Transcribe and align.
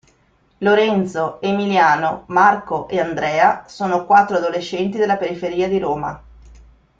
Lorenzo, 0.61 1.39
Emiliano, 1.41 2.23
Marco 2.29 2.87
e 2.87 2.99
Andrea 2.99 3.65
sono 3.67 4.07
quattro 4.07 4.37
adolescenti 4.37 4.97
della 4.97 5.15
periferia 5.17 5.67
di 5.69 5.77
Roma. 5.77 6.23